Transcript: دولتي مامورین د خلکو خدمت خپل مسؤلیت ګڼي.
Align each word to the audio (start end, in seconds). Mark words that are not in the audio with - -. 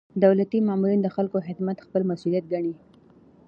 دولتي 0.23 0.57
مامورین 0.67 0.99
د 1.03 1.07
خلکو 1.15 1.37
خدمت 1.47 1.77
خپل 1.85 2.01
مسؤلیت 2.11 2.45
ګڼي. 2.53 2.73